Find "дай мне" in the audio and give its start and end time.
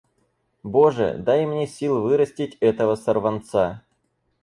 1.19-1.67